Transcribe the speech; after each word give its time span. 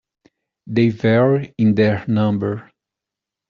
They 0.65 0.89
vary 0.89 1.53
in 1.59 1.75
their 1.75 2.03
number. 2.07 2.71